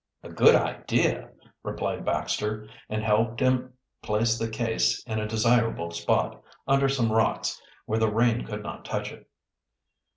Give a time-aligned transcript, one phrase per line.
[0.23, 1.29] "A good idea,"
[1.61, 7.61] replied Baxter, and helped him place the case in a desirable spot, under some rocks,
[7.85, 9.29] where the rain could not touch it.